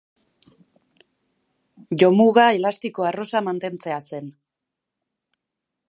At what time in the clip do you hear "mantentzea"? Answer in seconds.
3.49-4.01